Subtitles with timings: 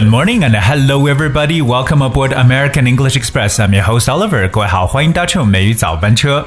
[0.00, 1.62] Good morning and hello everybody.
[1.62, 3.60] Welcome aboard American English Express.
[3.60, 4.48] I'm your host Oliver.
[4.50, 6.46] 各位好，欢迎搭乘美语早班车。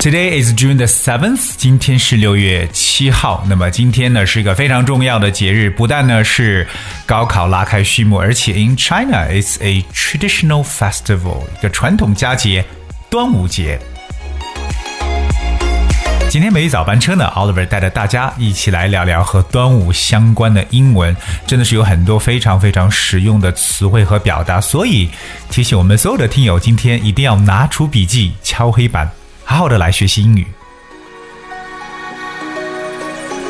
[0.00, 1.54] Today is June the seventh.
[1.56, 3.42] 今天是六月七号。
[3.48, 6.66] 那么今天呢是一个非常重要的节日，不但呢是
[7.06, 12.62] 高考拉开序幕，而且 in China it's a traditional festival，一个传统佳节——
[13.08, 13.80] 端午节。
[16.29, 21.15] 今天每一早班车呢，Oliver 带着大家一起来聊聊和端午相关的英文，
[21.47, 25.09] 真的是有很多非常非常实用的词汇和表达，所以
[25.49, 29.09] 提醒我们所有的听友，今天一定要拿出笔记，敲黑板，
[29.43, 30.45] 好好的来学习英语。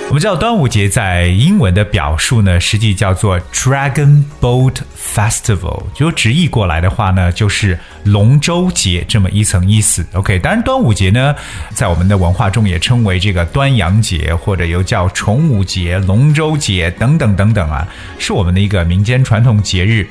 [0.08, 10.06] 我们知道端午节在英文的表述呢，实际叫做 Dragon Boat Festival，就直译过来的话呢，就是龙舟节这么一层意思。
[10.12, 11.34] OK，当然端午节呢，
[11.74, 17.84] 在我们的文化中也称为这个端阳节，或者又叫重午节、龙舟节等等等等啊，
[18.16, 20.06] 是我们的一个民间传统节日。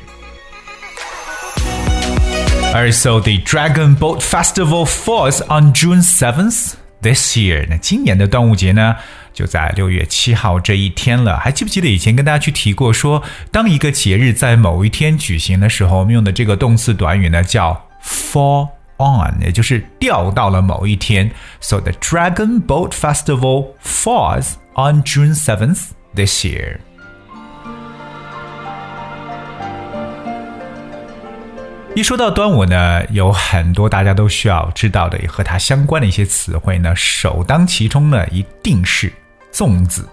[2.73, 7.65] 而 so the Dragon Boat Festival falls on June seventh this year。
[7.69, 8.95] 那今年的端午节呢？
[9.38, 13.22] 就在六月七号这一天了，还记不记得以前跟大家去提过，说
[13.52, 21.30] 当一个节日在某一天举行的时候，我们用的这个动词短语呢叫 fall on，也就是掉到了某一天。
[21.60, 26.78] So the Dragon Boat Festival falls on June seventh this year.
[31.94, 39.12] 一说到端午呢，有很多大家都需要知道的也和它相关的一些词汇呢，首当其冲呢，一定是。
[39.58, 40.08] 粽子，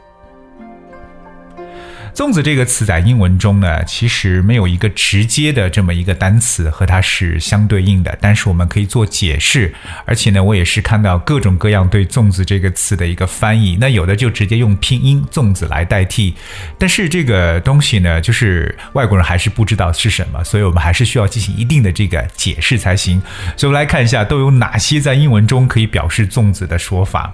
[2.16, 9.72] 粽子这个词在英文中呢，其实没有一个直接的这么一个单词和它是相对应的，但是我们可以做解释。
[10.08, 13.78] 而且呢，我也是看到各种各样对粽子这个词的一个翻译。
[13.80, 16.34] 那有的就直接用拼音粽子来代替，
[16.80, 23.22] 但是这个东西呢，就是外国人还是不知道是什么，所以我们还是需要进行一定的这个解释才行。
[23.56, 27.32] 所以我们来看一下都有哪些在英文中可以表示粽子的说法。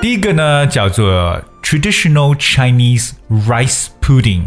[0.00, 4.44] 第一个呢叫做 traditional Chinese rice pudding。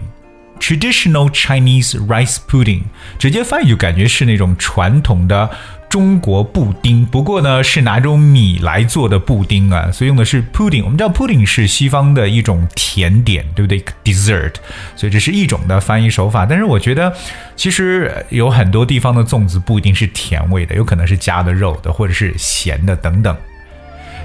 [0.60, 2.82] traditional Chinese rice pudding，
[3.20, 5.50] 直接翻译就感觉是那种传统的
[5.90, 10.84] 中国布丁，不过呢是拿种米来做的布丁啊，所以用的是 pudding。
[10.86, 14.54] 我们知道 pudding 是西方的一种甜点，对不对？dessert，
[14.96, 16.46] 所以这是一种的翻译手法。
[16.48, 17.14] 但是我觉得，
[17.56, 23.36] 其实有很多地方的粽子不一定是甜味的，有可能是加的肉的，或者是咸的等等。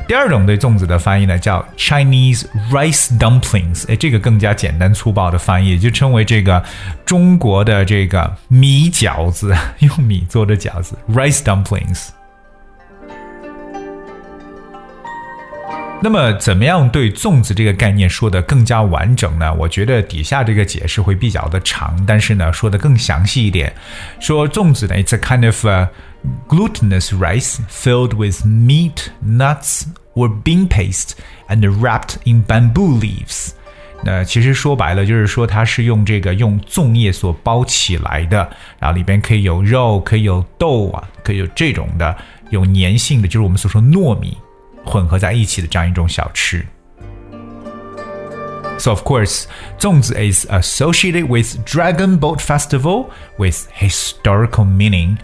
[0.08, 6.64] 第二种对粽子的翻译呢，叫 Chinese rice dumplings，哎，这个更加简单粗暴的翻译，就称为这个
[7.04, 12.08] 中国的这个米饺子， 用米做的饺子，rice dumplings。
[16.00, 19.52] 那么，怎么样对粽子这个概念说的更加完整呢？
[19.54, 23.74] 我觉得底下这个解释会比较的长，但是呢，说的更详细一点，
[24.20, 25.66] 说粽子呢，it's a kind of
[26.48, 31.10] glutinous rice filled with meat, nuts or bean paste
[31.48, 33.50] and wrapped in bamboo leaves。
[34.04, 38.48] 那其实说白了就是说它是用这个用粽叶所包起来的，
[38.78, 42.16] 然后里边可以有肉，可以有豆啊，可以有这种的
[42.50, 44.38] 有粘性的，就是我们所说糯米
[44.87, 46.65] 混合在一起的这样一种小吃。
[48.79, 49.45] So of course,
[49.79, 53.07] 粽子 is associated with Dragon Boat Festival
[53.37, 55.17] with historical meaning.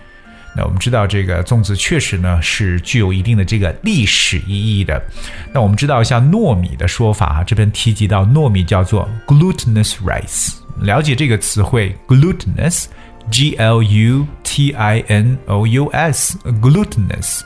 [0.56, 5.02] 那我们知道，这个粽子确实呢是具有一定的这个历史意义的。
[5.54, 10.56] 那我们知道，像糯米的说法啊，这边提及到糯米叫做 glutinous rice。
[10.82, 17.42] 了解这个词汇 glutinous，G L U T I N O U S，glutinous。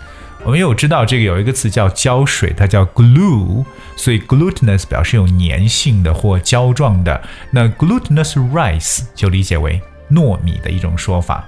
[0.48, 3.62] 我们有知道这个有一个词叫胶水，它叫 glue，
[3.96, 7.22] 所以 glutinous 表示有粘性的或胶状的。
[7.50, 9.78] 那 glutinous rice 就理解为
[10.10, 11.44] 糯米的一种说法。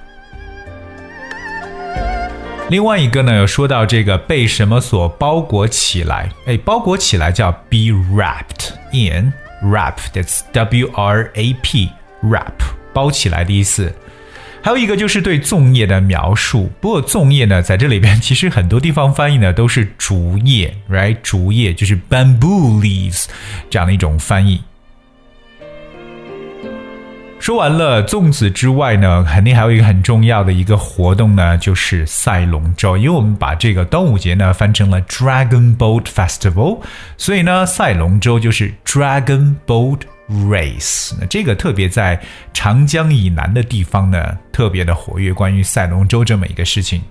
[2.69, 6.29] 另外一个呢，有说到这个被什么所包裹起来？
[6.45, 12.53] 哎，包裹起来叫 be wrapped in，wrap，that's W R A P，wrap，
[12.93, 13.91] 包起来的意思。
[14.63, 21.17] 还有一个就是对粽叶的描述，不过粽叶呢，在这里边其实很多地方翻译呢都是竹叶，right？
[21.23, 23.25] 竹叶就是 bamboo leaves
[23.71, 24.61] 这样的一种翻译。
[27.41, 32.99] 说完了粽子之外呢，肯定还有一个很重要的一个活动呢，就是赛龙舟。
[32.99, 36.81] 因为我们把这个端午节呢翻成了 Dragon Boat Festival，
[37.17, 41.15] 所以呢，赛龙舟就是 Dragon Boat Race。
[41.19, 42.21] 那这个特别在
[42.53, 45.33] 长江以南的地方呢，特别的活跃。
[45.33, 47.03] 关于赛龙舟这么一个事情。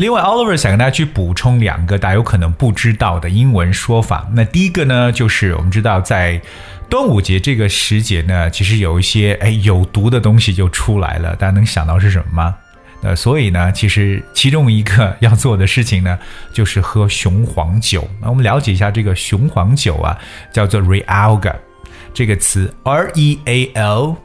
[0.00, 4.26] 另外，Oliver 想跟大家去补充两个大家有可能不知道的英文说法。
[4.32, 6.40] 那第一个呢，就是我们知道在
[6.88, 11.36] 端午节这个时节呢，其实有一些哎有毒的东西就出来了。
[11.36, 12.56] 大家能想到是什么吗？
[13.02, 16.18] 那所以呢，其实其中一个要做的事情呢，
[16.50, 18.08] 就是喝雄黄酒。
[18.22, 20.18] 那我们了解一下这个雄黄酒啊，
[20.50, 21.56] 叫做 Realga
[22.14, 24.24] 这个词，R-E-A-L-G-A-R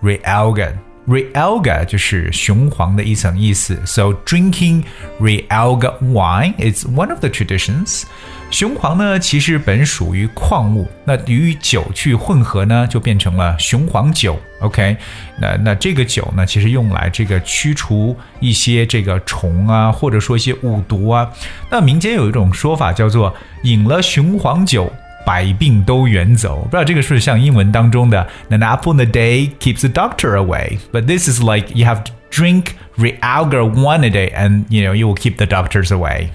[0.00, 0.72] Realgar
[1.08, 4.84] Realga 就是雄黄的一层意思，so drinking
[5.18, 8.02] Realga wine is one of the traditions。
[8.50, 14.38] 雄黄呢，其实本属于矿物，那与酒去混合呢，就变成了雄黄酒。
[14.60, 14.96] OK，
[15.40, 21.30] 那那这个酒呢，其实用来这个驱除一些这个虫啊，或者说一些五毒啊。
[21.70, 24.92] 那民间有一种说法叫做饮了雄黄酒。
[25.25, 26.61] 百病都远走。
[26.63, 32.13] 不知道这个是不是像英文当中的 "An apple in a day keeps the doctor away"。But this is like you have to
[32.31, 36.29] drink Realga one a day, and you know you will keep the doctors away。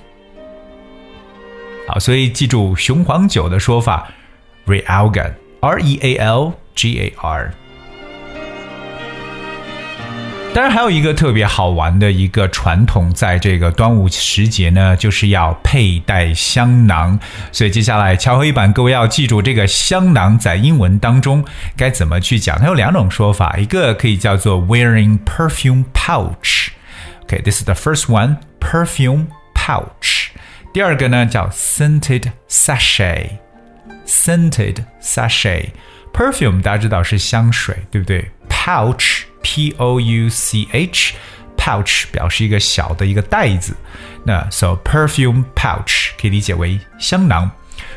[1.88, 4.08] 好，所以记住雄黄酒的说法，
[4.66, 7.52] Realga，R E A L G A R。
[10.55, 17.19] 当然，还有一个特别好玩的一个传统，在这个端午时节呢，就是要佩戴香囊。
[17.51, 21.43] 所以接下来敲黑板，各位要记住这个香囊在英文当中
[21.75, 22.57] 该怎么去讲。
[22.57, 26.69] 它有两种说法，一个可以叫做 wearing perfume pouch。
[27.23, 30.27] OK，this is the first one，perfume pouch。
[30.71, 35.71] 第二个呢叫 scented sachet，scented sachet。
[36.13, 39.24] perfume 大家知道是香水，对不对？pouch。
[39.44, 43.74] P O U C H，pouch 表示一个小的一个袋子，
[44.24, 47.50] 那 so perfume pouch 可以理解为香囊，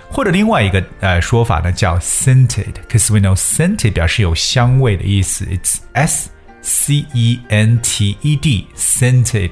[0.10, 6.30] 或者另外一个呃说法呢叫 scented，cause we know scented 表示有香味的意思，it's S
[6.62, 9.52] C E N T E D，scented。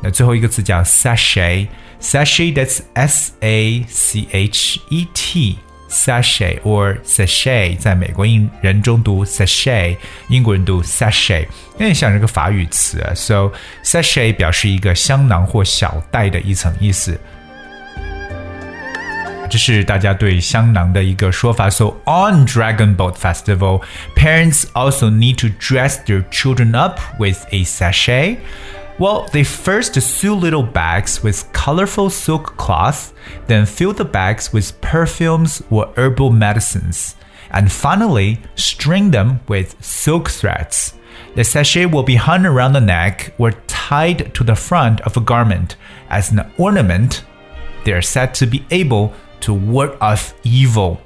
[0.00, 5.58] 那最后一个词叫 sachet，sachet that's S A C H E T。
[5.88, 9.96] sachet or sachet，在美国英人中读 sachet，
[10.28, 13.04] 英国人读 sachet，有点像这个法语词。
[13.14, 13.52] So
[13.84, 17.20] sachet 表示一个香囊或小袋的一层意思。
[19.50, 21.68] 这是大家对香囊的一个说法。
[21.68, 23.82] So on Dragon Boat Festival,
[24.16, 28.38] parents also need to dress their children up with a sachet.
[28.99, 33.13] Well, they first sew little bags with colorful silk cloth,
[33.45, 37.15] then fill the bags with perfumes or herbal medicines,
[37.51, 40.95] and finally string them with silk threads.
[41.35, 45.21] The sachet will be hung around the neck or tied to the front of a
[45.21, 45.75] garment
[46.09, 47.23] as an ornament.
[47.85, 50.99] They are said to be able to ward off evil.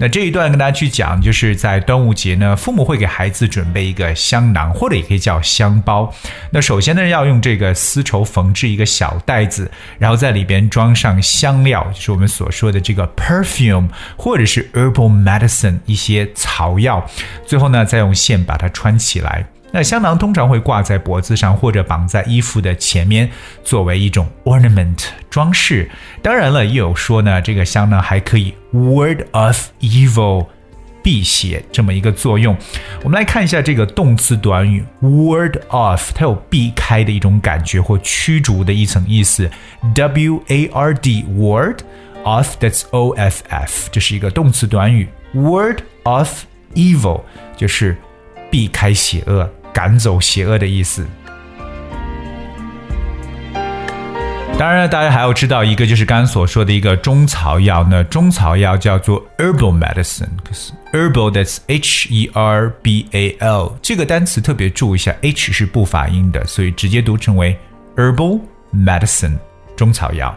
[0.00, 6.14] 那这一段跟大家去讲，就是在端午节呢，父母会给孩子准备一个香囊，或者也可以叫香包。
[6.52, 9.68] 那首先呢，要用这个丝绸缝制一个小袋子，
[9.98, 17.04] 然后在里边装上香料，就是我们所说的这个 perfume，或者是 herbal medicine 一些草药。
[17.44, 19.44] 最后呢，再用线把它穿起来。
[19.78, 23.30] 那香囊通常会挂在脖子上，或者绑在衣服的前面，
[23.62, 25.88] 作为一种 ornament 装饰。
[26.20, 30.46] 当然了，也有说呢，这个香囊还可以 word of evil
[31.00, 32.56] 辟邪这么一个作用。
[33.04, 39.48] 我们来看一下这个动词短语 word of，它有避开的一种感觉或驱逐的一层意思。
[39.94, 41.82] w a r d word
[42.24, 45.08] of that's o f f，这是一个动词短语。
[45.34, 46.42] word of
[46.74, 47.20] evil
[47.56, 47.96] 就是
[48.50, 49.48] 避开邪恶。
[49.78, 51.06] 赶走邪恶的意思。
[54.58, 58.02] 当然了，大家还要知道一个，就是刚刚所说的一个中草药呢。
[58.02, 67.56] 中草药叫做 herbal medicine，可是 herbal that's H E R B A L 这个单词特别注意一下，H 是不发音的，所以直接读成为
[67.94, 68.40] herbal
[68.74, 69.38] medicine
[69.76, 70.36] 中草药。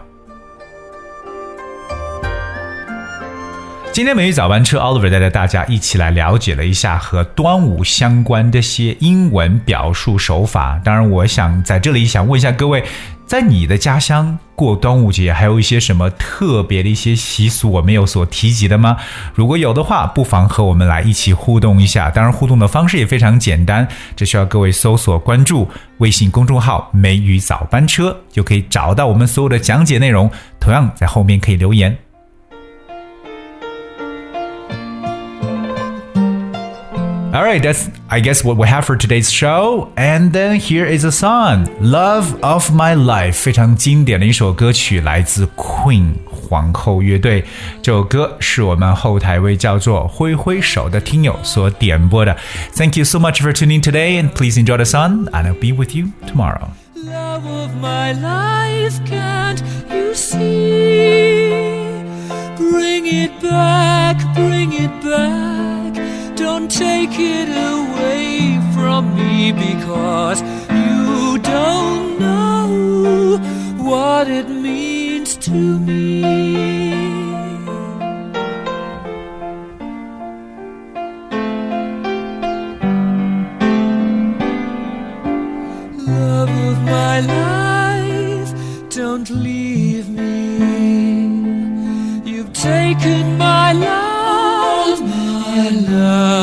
[3.93, 10.79] 今天美语早班车，Oliver 带着大家一起来了解了一下和端午相关的些英文表述手法。
[10.81, 12.85] 当然，我想在这里想问一下各位，
[13.25, 18.95] 在你的家乡过端午节，还有一些什么特别的一些习俗我没有所提及的吗？
[19.35, 22.09] 如果有的话，不妨和我们来一起互动一下。
[22.09, 25.67] 当然，互动的方式也非常简单，只需要各位搜索关注
[25.97, 30.31] 微信公众号“美语早班车”，就可以找到我们所有的讲解内容。
[30.61, 31.93] 同样，在后面可以留言。
[37.32, 39.90] All right, that's I guess what we have for today's show.
[39.94, 47.44] And then here is a song, "Love of My Life"，非常经典的一首歌曲，来自 Queen 皇后乐队。
[47.82, 52.34] 这首歌是我们后台位叫做挥挥手的听友所点播的。
[52.74, 55.94] Thank you so much for tuning today, and please enjoy the song, and I'll be with
[55.94, 56.68] you tomorrow.
[56.94, 59.60] Love of my life, can't
[59.90, 61.52] you see?
[62.56, 65.39] Bring it back, bring it back.
[66.71, 73.37] Take it away from me because you don't know
[73.77, 76.23] what it means to me.
[85.97, 88.53] Love of my life,
[88.89, 90.31] don't leave me.
[92.23, 96.40] You've taken my love, and now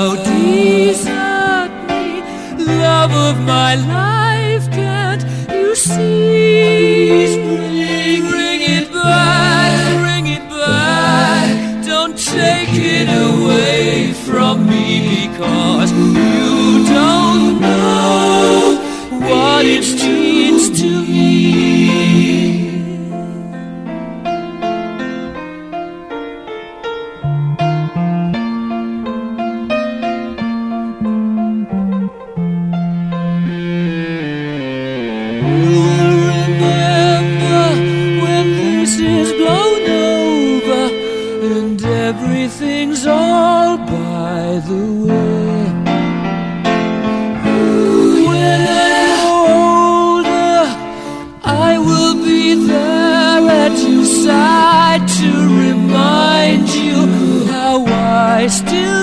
[3.49, 7.41] my life, can't you see?
[7.49, 11.49] Bring, bring it back, bring it back.
[11.87, 13.78] Don't take it away
[42.49, 45.65] everything's all by the way.
[48.29, 49.21] When I'm
[49.53, 50.61] older,
[51.45, 55.31] I will be there at your side to
[55.67, 58.98] remind you how I still